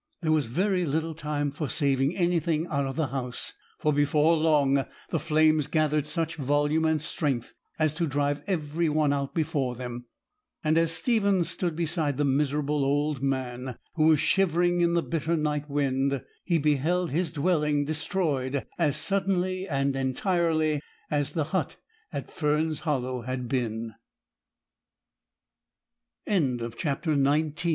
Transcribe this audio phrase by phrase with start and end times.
[0.23, 4.87] There was very little time for saving anything out of the house, for before long
[5.11, 10.07] the flames gathered such volume and strength as to drive every one out before them;
[10.63, 15.37] and as Stephen stood beside the miserable old man, who was shivering in the bitter
[15.37, 20.81] night wind, he beheld his dwelling destroyed as suddenly and entirely
[21.11, 21.75] as the hut
[22.11, 23.93] at Fern's Hollow had been.
[26.27, 27.21] CHAPTER XX.
[27.21, 27.67] STEPHEN'S TES